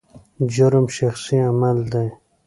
جرم 0.53 0.87
شخصي 0.97 1.37
عمل 1.49 1.77
دی. 1.93 2.07